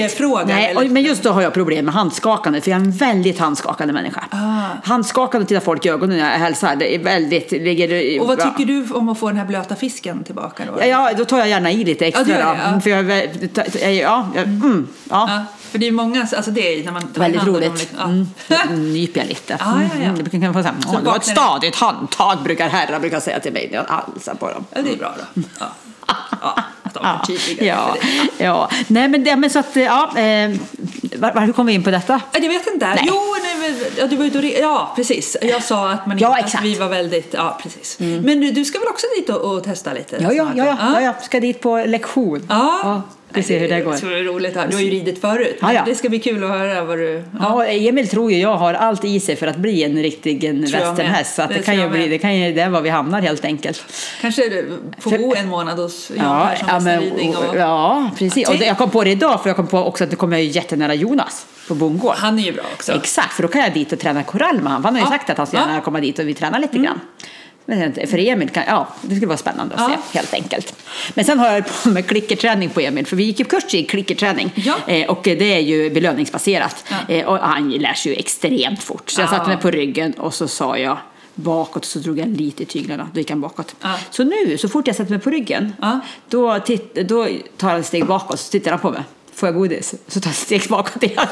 [0.47, 0.89] Nej, eller?
[0.89, 4.25] men just då har jag problem med handskakande, för jag är en väldigt handskakande människa.
[4.31, 4.63] Ah.
[4.85, 7.53] Handskakande till folk i ögonen när jag hälsar, det är väldigt...
[7.53, 8.45] Ligger, Och vad ja.
[8.45, 10.81] tycker du om att få den här blöta fisken tillbaka då?
[10.81, 12.25] Ja, ja, då tar jag gärna i lite extra.
[12.29, 12.55] Ja, det, ja.
[12.69, 15.29] Mm, För jag, är ja, ja, mm, ja.
[15.31, 17.79] Ja, för det är många, alltså det är när man tar Väldigt hand roligt.
[17.79, 18.57] liksom- ja.
[18.63, 18.93] Mm.
[18.93, 19.57] Nyper jag lite.
[19.61, 20.05] Ja, ja, ja.
[20.05, 22.69] Mm, Det brukar vara så här, Så "Åh, det var ett vaknar det." Handtag brukar
[22.69, 24.65] herrar brukar säga till mig när jag halsar på dem.
[24.75, 25.43] ja, det är bra då.
[25.61, 25.67] Ja.
[26.43, 27.89] Ja, att de Ja, förtydligar
[28.39, 28.71] ja.
[28.89, 30.51] Nej men, det, men så att, ja, eh,
[31.19, 32.21] var, varför kom vi in på detta?
[32.33, 32.87] Ja, Jag vet inte.
[32.87, 33.05] Nej.
[33.09, 35.37] Jo, nej, du var re- Ja, precis.
[35.43, 36.55] Jag sa att, man Ja, att.
[36.55, 36.65] Mm.
[36.65, 37.35] vi var väldigt...
[37.35, 37.99] Ja, precis.
[37.99, 40.17] Men du, du ska väl också dit och, och testa lite?
[40.21, 42.47] Ja, ja, ja, ja, ja, jag ska dit på lektion.
[42.49, 43.03] Ja.
[43.35, 43.93] Vi ser hur det går.
[43.95, 44.57] Är roligt.
[44.57, 44.69] här.
[44.69, 45.59] Du har ju ridit förut.
[45.61, 45.83] Ja, ja.
[45.87, 47.25] Det ska bli kul att höra vad du...
[47.41, 50.61] Ja, Emil tror ju jag har allt i sig för att bli en riktig en
[50.63, 51.35] västernhäst.
[51.35, 53.45] Så det, Det kan ju bli, det, kan ju, det är var vi hamnar helt
[53.45, 53.85] enkelt.
[54.21, 54.65] Kanske
[54.99, 57.57] får För- bo en månad hos Jan Ja, Persson ja, men, och...
[57.57, 58.49] ja, precis.
[58.49, 60.45] Och jag kom på det idag för jag kom på också att det kommer jag
[60.45, 62.19] ju jättenära Jonas på bondgården.
[62.21, 62.93] Han är ju bra också.
[62.93, 64.85] Exakt, för då kan jag dit och träna korall med honom.
[64.85, 65.11] Han har ju Ja.
[65.11, 65.61] sagt att han ska Ja.
[65.63, 65.71] Mm.
[65.73, 67.01] gärna komma dit och vi tränar lite grann.
[68.07, 69.97] För Emil, kan, ja, det skulle vara spännande att Ja.
[70.13, 70.75] se helt enkelt.
[71.15, 73.85] Men sen har jag på med klickerträning på Emil, för vi gick ju kurs i
[73.85, 74.51] klickerträning.
[74.55, 74.75] Ja.
[74.87, 76.85] Eh, och det är ju belöningsbaserat.
[77.09, 77.15] Ja.
[77.15, 79.11] Eh, och han lär sig ju extremt fort.
[79.11, 79.31] Så jag Ja.
[79.31, 80.99] satte mig på ryggen och så sa jag
[81.35, 83.75] bakåt så drog jag lite i tyglarna, då gick han bakåt.
[84.11, 85.73] Så nu, så fort jag sätter mig på ryggen,
[86.29, 89.03] då, titt, då tar han ett steg bakåt så tittar han på mig.
[89.43, 89.95] Får jag godis?
[90.09, 91.27] Så tar jag ett steg bakåt igen.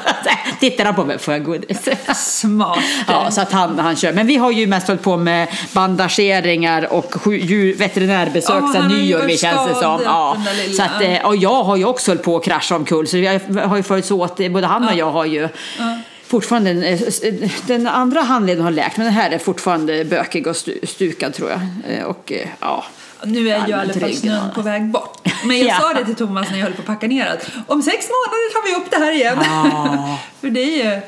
[0.61, 1.89] Tittar han på mig, får jag godis?
[2.15, 2.79] Smart.
[3.09, 4.13] Ja, så att han, han kör.
[4.13, 9.19] Men vi har ju mest hållit på med bandageringar och djur, veterinärbesök Ja, sedan nyår,
[9.27, 10.01] vi känns det som.
[10.05, 10.37] Ja.
[10.77, 13.27] Så att, eh, och jag har ju också hållit på att krascha omkull, så vi
[13.67, 15.49] har ju följts åt, både han och jag har ju
[16.27, 17.23] Fortfarande, eh, s-
[17.67, 21.51] den andra handleden har läkt men den här är fortfarande bökig och stu- stukad tror
[21.51, 21.61] jag.
[21.95, 22.85] Eh, Och eh, ja,
[23.25, 25.20] Nu är ju i alla fall snön på väg bort.
[25.45, 25.79] Men jag Ja.
[25.81, 28.53] sa det till Thomas när jag höll på att packa ner att om sex månader
[28.53, 29.39] tar vi upp det här igen.
[29.45, 30.19] Ja.
[30.41, 31.01] För det är ju,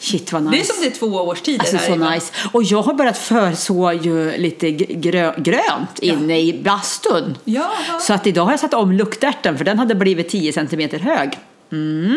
[0.00, 0.56] shit vad nice.
[0.56, 2.10] det är som det är två årstider Alltså här så inne.
[2.14, 2.32] nice.
[2.52, 7.38] Och jag har börjat förså ju lite grö grönt inne i bastun.
[7.44, 7.70] Ja.
[8.00, 11.38] Så att idag har jag satt om luktärten för den hade blivit 10 centimeter hög.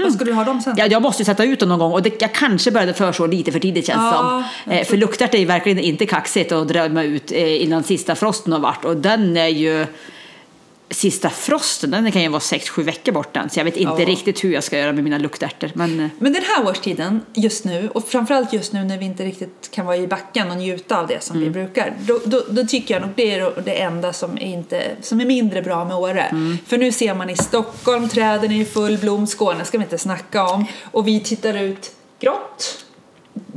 [0.03, 0.73] Vad ska du ha dem sen?
[0.77, 3.25] Ja, jag måste ju sätta ut dem någon gång och det, jag kanske började föreslå
[3.27, 4.71] lite för tidigt känns det Ja, som.
[4.73, 8.53] Eh, för luktärtor är ju verkligen inte kaxigt att drömma ut eh, innan sista frosten
[8.53, 9.85] har varit och den är ju
[10.91, 14.07] Sista frosten, den kan ju vara 6-7 veckor bort än, så jag vet inte Ja.
[14.07, 15.71] riktigt hur jag ska göra med mina luktärtor.
[15.73, 19.23] Men eh, Men den här årstiden, just nu, och framförallt just nu när vi inte
[19.25, 22.65] riktigt kan vara i backen och njuta av det som vi brukar, då, då, då
[22.65, 25.95] tycker jag nog det är det enda som är, inte, som är mindre bra med
[25.97, 26.57] Åre.
[26.67, 29.97] För nu ser man i Stockholm, träden är i full blom, Skåne ska vi inte
[29.97, 32.85] snacka om, och vi tittar ut grått,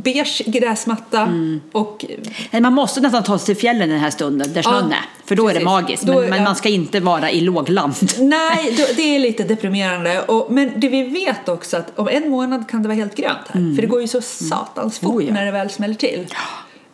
[0.05, 1.29] beige gräsmatta
[1.73, 2.05] och
[2.51, 5.27] Nej, Man måste nästan ta sig till fjällen den här stunden där snön Ja, är,
[5.29, 5.65] för då är det precis.
[5.65, 6.03] magiskt.
[6.03, 6.45] Då- Men, men ja.
[6.45, 7.95] man ska inte vara i lågland.
[8.19, 10.23] Nej, då- det är lite deprimerande.
[10.23, 13.39] Och, men det vi vet också att om en månad kan det vara helt grönt
[13.49, 13.75] här.
[13.75, 15.33] För det går ju så satans fort Oh, ja.
[15.35, 16.27] när det väl smäller till.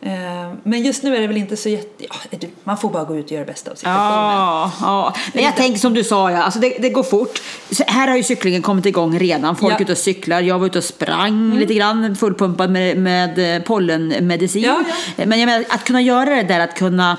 [0.03, 0.11] Eh,
[0.63, 2.05] Men just nu är det väl inte så jätte...
[2.31, 4.05] Ja, man får bara gå ut och göra det bästa av situationen.
[4.35, 5.13] Ja, ja.
[5.33, 7.41] Men jag tänker som du sa, ja, alltså det, det går fort.
[7.71, 9.55] Så här har ju cyklingen kommit igång redan.
[9.55, 9.75] Folk Ja.
[9.75, 9.81] Mm.
[9.81, 10.41] är ute och cyklar.
[10.41, 14.63] Jag var ute och sprang lite grann, fullpumpad med, med eh, pollenmedicin.
[14.63, 14.83] Ja,
[15.25, 17.17] Men jag menar, att kunna göra det där, att kunna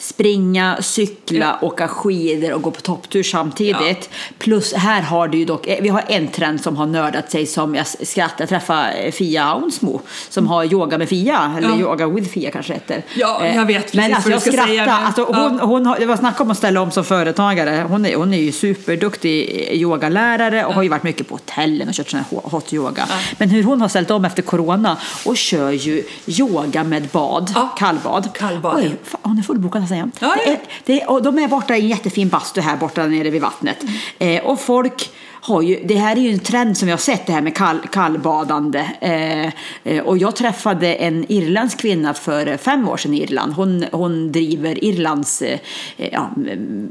[0.00, 4.10] springa, cykla, åka skidor och gå på topptur samtidigt.
[4.38, 7.46] Plus här har du ju dock, eh, vi har en trend som har nördat sig
[7.46, 11.78] som jag skrattar, jag träffade Fia Aunsmo som har yoga med Fia, eller Ja.
[11.78, 13.02] yoga with Fia kanske heter.
[13.14, 14.90] Ja, Eh, jag vet Men precis alltså vad jag du ska säga nu.
[15.06, 15.64] alltså, hon, Ja.
[15.64, 17.86] hon det var snack om att ställa om som företagare.
[17.88, 21.94] Hon är, hon är ju superduktig yogalärare och har ju varit mycket på hotellen och
[21.94, 23.06] kört sån här hot yoga.
[23.38, 27.68] Men hur hon har ställt om efter corona och kör ju yoga med bad, Ja.
[27.78, 28.28] kallbad.
[28.34, 28.76] Kallbad.
[28.76, 30.18] Oj, fan, hon är fullbokad jämt.
[30.20, 30.56] Ja, ja.
[30.84, 33.42] Det är, det och de är borta i en jättefin bastu här borta nere vid
[33.42, 33.78] vattnet.
[34.18, 37.26] Eh, och folk har ju, det här är ju en trend som jag har sett
[37.26, 38.90] det här med kall, kallbadande.
[39.00, 39.46] Eh,
[39.94, 43.52] eh, och jag träffade en irländsk kvinna för fem år sedan i Irland.
[43.52, 45.58] Hon, hon driver Irlands eh,
[45.96, 46.30] ja,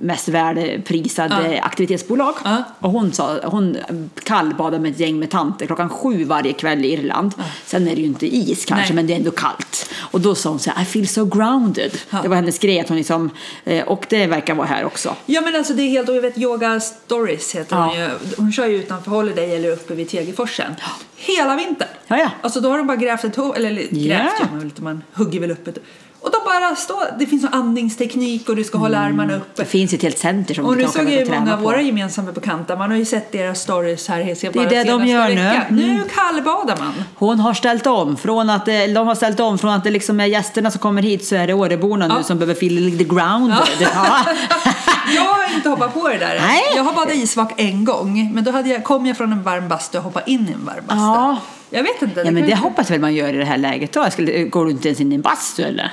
[0.01, 2.35] mest värdeprisade aktivitetsbolag.
[2.43, 2.63] Ja.
[2.79, 3.77] Och hon, sa, hon
[4.23, 7.33] kallbadar med ett gäng med tanter klockan sju varje kväll i Irland.
[7.65, 8.95] Sen är det ju inte is kanske, Nej.
[8.95, 9.93] men det är ändå kallt.
[10.11, 11.91] Och då sa hon så här, I feel so grounded.
[12.09, 12.19] Ja.
[12.21, 13.29] Det var hennes grej, att hon liksom,
[13.65, 15.15] eh, och det verkar vara här också.
[15.25, 17.85] Ja men alltså det är helt, och jag vet Yoga Stories heter Ja.
[17.85, 18.09] hon ju.
[18.39, 20.75] Hon kör ju utanför Holiday eller uppe vid Tegelforsen.
[21.15, 21.87] Hela vintern.
[22.07, 22.31] Ja, ja.
[22.41, 24.45] Alltså då har de bara grävt ett hål, eller grävt Ja.
[24.45, 25.77] gör man man hugger väl upp ett.
[26.21, 29.61] Och de bara står, det finns en andningsteknik och du ska hålla armarna uppe.
[29.61, 31.31] Det finns ett helt center som Och du nu kan såg åka jag och ju
[31.31, 31.63] många träna av på.
[31.63, 35.29] våra gemensamma bekanta, man har ju sett deras stories här Det är det de gör
[35.29, 35.35] nu.
[35.35, 35.61] veckan.
[35.69, 35.95] Mm.
[35.95, 36.93] Nu kallbadar man.
[37.15, 40.19] Hon har ställt om från att eh, de har ställt om från att det liksom
[40.19, 42.23] är gästerna som kommer hit så är det Åreborna nu Ja.
[42.23, 43.57] som behöver feel lite grounded.
[43.79, 44.19] Ja.
[45.15, 46.39] Jag har inte hoppat på det där.
[46.47, 46.61] Nej.
[46.75, 49.67] Jag har badat isvak en gång, men då hade jag, kom jag från en varm
[49.67, 51.01] bastu och hoppade in i en varm bastu.
[51.01, 51.37] Ja.
[51.69, 52.21] Jag vet inte.
[52.25, 54.05] ja men det hoppas väl man gör i det här läget då?
[54.11, 55.91] Skulle, går du inte ens in i en bastu eller?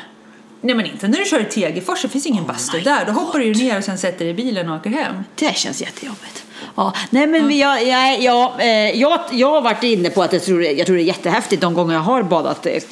[0.61, 3.05] Nej men inte när du kör i Tegelfors, det finns ingen bastu där.
[3.07, 5.14] Då hoppar du ju ner och sen sätter dig i bilen och åker hem.
[5.35, 6.42] Det känns jättejobbigt.
[6.77, 10.33] Ja, nej men vi- jag, jag, jag, eh, jag, jag har varit inne på att
[10.33, 12.83] jag tror, jag tror det är jättehäftigt de gånger jag har badat eh,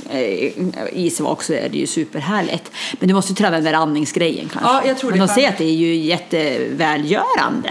[0.92, 2.70] isvak så är det ju superhärligt.
[2.92, 4.70] Men du måste ju träna den där andningsgrejen kanske.
[4.72, 7.70] Ja, jag tror men det de kan- säger att det är ju jättevälgörande.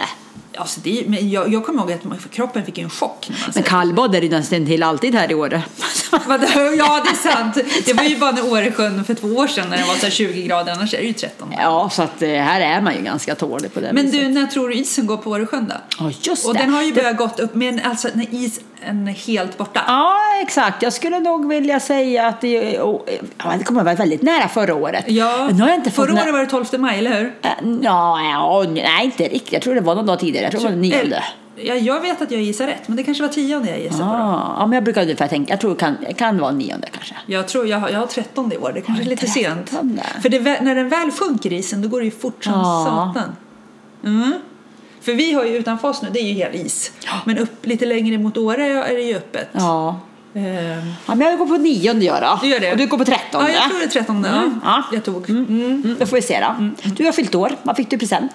[0.58, 3.52] Alltså det, men jag, jag kommer ihåg att man- kroppen fick en chock när man
[3.54, 5.64] Men kallbad är det ju nästan till alltid här i Åre.
[6.78, 7.58] Ja, det är sant.
[7.86, 10.10] Det var ju bara när Åresjön för två år sedan när det var så här
[10.12, 11.54] 20 grader, annars är det ju 13.
[11.58, 14.22] Ja, så att eh, här är man ju ganska tålig på det Men viset.
[14.22, 15.76] du, när tror du isen går på Åresjön då?
[16.00, 16.60] Ja, just Och det.
[16.60, 18.64] den har ju Det- börjat gått upp, men alltså när isen
[19.08, 19.82] är helt borta.
[19.88, 20.84] Ja, exakt.
[20.84, 23.02] Jag skulle nog vilja säga att det, oh,
[23.38, 25.04] ja, det kommer att vara väldigt nära förra året.
[25.08, 27.26] Ja, Nu har jag inte förra året var det 12 maj, eller hur?
[27.42, 27.50] Eh,
[27.82, 29.54] Ja, ja, nej inte riktigt.
[29.54, 30.43] Jag tror det var någon dag tidigare.
[30.44, 31.24] Jag tror det var nionde.
[31.56, 34.10] Ja, jag vet att jag gissar rätt, men det kanske var tionde jag gissade på.
[34.10, 34.14] Då.
[34.14, 37.16] Ah, ja, men jag brukar ungefär tänka, jag tror det kan, kan vara nionde kanske.
[37.26, 39.70] Jag tror jag har, jag har 13 i år, det kanske är lite sent.
[39.70, 40.00] 13?
[40.22, 42.86] För det, när den väl sjunker isen, då går det ju fort som Ja.
[43.14, 43.36] satan.
[44.04, 44.34] Mm.
[45.02, 46.92] För vi har ju utanför oss nu, det är ju hel is.
[47.26, 49.50] Men upp lite längre mot Åre är det ju öppet.
[49.52, 50.00] Ja.
[50.36, 52.40] Ehm, ja, men jag går på nionde jag då.
[52.42, 52.72] Du gör det?
[52.72, 53.52] Och du går på trettonde.
[53.52, 54.26] Ja, jag tror det är 13.
[54.26, 54.32] Mm.
[54.34, 54.50] Ja.
[54.64, 54.84] Ja.
[54.94, 55.30] Jag tog.
[55.30, 56.70] Mm, då får vi se då.
[56.90, 57.52] Du har fyllt år.
[57.64, 58.32] Vad fick du present?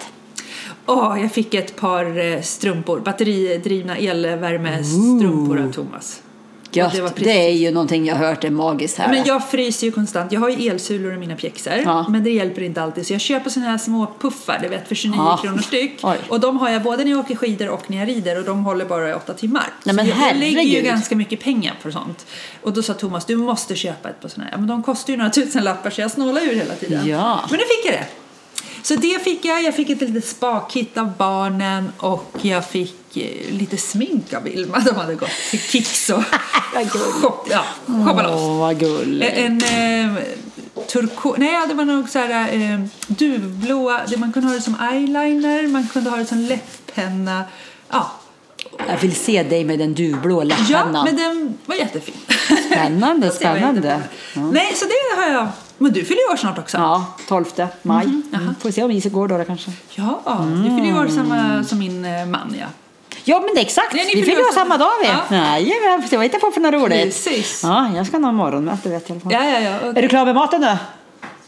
[0.89, 6.21] Åh, jag fick ett par eh, strumpor, batteridrivna elvärmestrumpor av Thomas.
[6.71, 6.91] Gött.
[6.93, 9.07] det Det, precis- är ju någonting jag har hört är magiskt här.
[9.13, 10.31] Men jag fryser ju konstant.
[10.31, 11.73] Jag har ju elsulor i mina pjäxor.
[11.85, 12.05] Ja.
[12.09, 13.07] Men det hjälper inte alltid.
[13.07, 15.37] Så jag köper såna här små puffar, du vet, för 29 Ja.
[15.37, 15.99] kronor styck.
[16.03, 16.17] Oj.
[16.29, 18.63] Och de har jag både när jag åker skidor och när jag rider och de
[18.65, 19.67] håller bara i åtta timmar.
[19.83, 22.25] Nej, men så jag, lägger ju ganska mycket pengar på sånt.
[22.61, 24.57] Och då sa Thomas, du måste köpa ett på såna här.
[24.57, 27.07] Men de kostar ju några tusen lappar så jag snålar ur hela tiden.
[27.07, 27.39] Ja.
[27.49, 28.05] Men nu fick jag det.
[28.83, 29.63] Så det fick jag.
[29.63, 34.79] Jag fick ett litet spakkit av barnen och jag fick eh, lite smink av Vilma.
[34.79, 36.23] De hade gått till Kicks och
[36.75, 37.11] Vad gulligt.
[37.21, 38.41] shop, ja, shoppa loss.
[38.41, 39.33] Åh, vad gulligt.
[39.37, 40.23] En eh,
[40.87, 41.35] turko...
[41.37, 44.01] Nej, det var nog så här eh, duvblåa.
[44.17, 47.43] Man kunde ha det som eyeliner, man kunde ha det som läpppenna.
[47.89, 48.11] Ja.
[48.87, 51.05] Jag vill se dig med den duvblå Ja, läpppennan.
[51.05, 52.15] men den var jättefin.
[52.71, 53.87] Spännande, var spännande.
[53.87, 54.49] jättebra.
[54.51, 55.47] Nej, så det har jag.
[55.79, 56.77] Men du fyller ju år snart också.
[56.77, 57.45] Ja, 12
[57.81, 58.05] maj.
[58.07, 58.55] Mhm, Mm.
[58.59, 59.71] Får se om Isak går då, då kanske.
[59.95, 60.21] Ja,
[60.63, 62.65] du fyller ju år samma som min eh, man, ja.
[63.23, 63.93] Ja, men det är exakt.
[63.93, 65.07] Nej, vi fyller år samma dag vi.
[65.07, 65.17] Ja.
[65.29, 67.03] Nej, vad jag hittar på för något roligt.
[67.03, 67.61] Precis.
[67.63, 69.53] Ja, jag ska ha morgonmöte vet jag i alla fall.
[69.53, 69.93] Ja, ja, ja.
[69.97, 70.77] Är du klar med maten nu?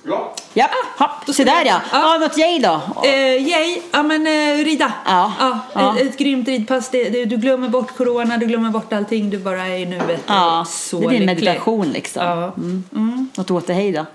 [0.03, 0.33] Ja.
[0.53, 0.67] Ja,
[0.97, 1.81] ha, då se där ja.
[1.91, 2.13] Ja.
[2.13, 2.81] Ja, något yay då?
[3.03, 4.93] Eh, yay, ja men eh, rida.
[5.05, 5.31] Ja,
[5.73, 5.95] ja.
[5.97, 6.89] Ett, ett grymt ridpass.
[6.89, 9.29] Det, det, du glömmer bort corona, du glömmer bort allting.
[9.29, 10.23] Du bara är i nuet.
[10.27, 11.45] Ja, så det är din lycklig.
[11.47, 12.23] meditation liksom.
[12.23, 12.53] Ja.
[12.57, 13.29] Mm.
[13.37, 14.05] Något återhej då?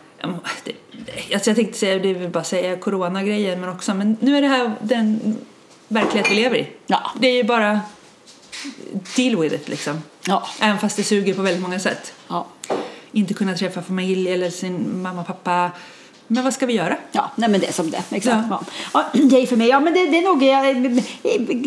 [1.35, 4.49] Alltså jag tänkte säga, det vill bara säga coronagrejen men också, men nu är det
[4.49, 5.39] här den
[5.89, 6.69] verklighet vi lever i.
[6.87, 7.11] Ja.
[7.21, 7.81] Det är ju bara
[9.17, 10.03] deal with it liksom.
[10.27, 10.49] Ja.
[10.61, 12.12] Även fast det suger på väldigt många sätt.
[12.29, 12.47] Ja.
[13.12, 15.71] Inte kunna träffa familj eller sin mamma och pappa.
[16.29, 16.97] Men vad ska vi göra?
[17.12, 18.47] Ja, nej men det är som det Exakt.
[18.51, 18.61] Ja.
[18.95, 19.05] Ja.
[19.12, 19.69] Ja, för mig.
[19.69, 21.03] Ja, men det, det är nog eh,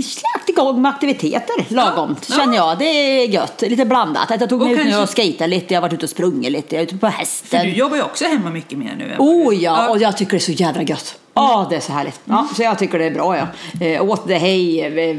[0.04, 2.36] släppt igång med aktiviteter lagomt, Ja.
[2.36, 2.78] känner jag.
[2.80, 3.62] Det är gött.
[3.62, 4.26] Lite blandat.
[4.30, 5.74] Jag tog Och mig ut nu kanske- och skejtat lite.
[5.74, 6.76] Jag har varit ute och sprungit lite.
[6.76, 7.66] Jag är ute på För hästen.
[7.66, 9.16] du jobbar ju också hemma mycket mer nu.
[9.20, 11.16] Oh du- ja, och jag tycker det är så jädra gött.
[11.34, 12.20] Ja, det är så härligt.
[12.26, 13.48] Ja, så jag tycker det är bra ja.
[13.86, 14.82] Eh, åt det hej.
[15.12, 15.18] Eh,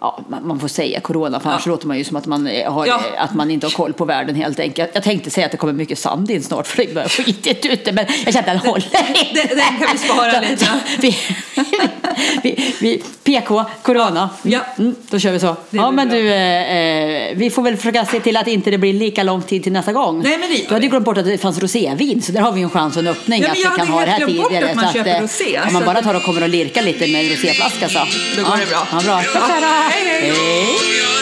[0.00, 1.70] ja, man får säga corona för annars Ja.
[1.72, 3.00] låter man ju som att man, eh, har, Ja.
[3.18, 4.90] att man inte har koll på världen helt enkelt.
[4.94, 7.92] Jag tänkte säga att det kommer mycket sand in snart för det börjar skitigt ute
[7.92, 8.84] men jag kände att den håller
[9.34, 10.66] Den- den kan vi spara lite.
[10.98, 11.16] vi,
[12.42, 14.30] vi, vi, PK, corona.
[14.42, 14.60] Ja.
[14.78, 15.56] Mm, då kör vi så.
[15.70, 16.18] Ja men bra.
[16.18, 19.42] du, eh, eh, vi får väl försöka se till att inte det blir lika lång
[19.42, 20.22] tid till nästa gång.
[20.22, 22.52] Nej, men det du hade ju glömt bort att det fanns rosévin så där har
[22.52, 24.70] vi en chans och en öppning men att vi kan ha det här tidigare.
[24.70, 26.82] att man så eh, rosé, Om så man bara att- tar och kommer och lirkar
[26.82, 27.98] lite med en roséflaska så.
[28.36, 28.86] Då går det bra.
[28.92, 29.22] Ja, bra.
[29.34, 29.87] Ja.
[29.88, 30.30] Hej, hej.
[30.30, 31.17] hej.